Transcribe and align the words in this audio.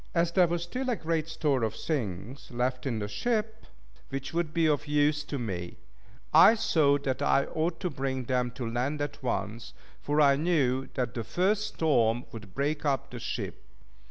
As 0.15 0.31
there 0.31 0.47
was 0.47 0.63
still 0.63 0.89
a 0.89 0.95
great 0.95 1.27
store 1.27 1.61
of 1.61 1.75
things 1.75 2.49
left 2.49 2.87
in 2.87 2.97
the 2.97 3.07
ship, 3.07 3.67
which 4.09 4.33
would 4.33 4.51
be 4.51 4.65
of 4.67 4.87
use 4.87 5.23
to 5.25 5.37
me, 5.37 5.77
I 6.33 6.55
thought 6.55 7.03
that 7.03 7.21
I 7.21 7.45
ought 7.45 7.79
to 7.81 7.89
bring 7.91 8.23
them 8.23 8.49
to 8.55 8.67
land 8.67 8.99
at 8.99 9.21
once; 9.21 9.73
for 10.01 10.19
I 10.19 10.37
knew 10.37 10.89
that 10.95 11.13
the 11.13 11.23
first 11.23 11.67
storm 11.75 12.25
would 12.31 12.55
break 12.55 12.83
up 12.83 13.11
the 13.11 13.19
ship. 13.19 13.63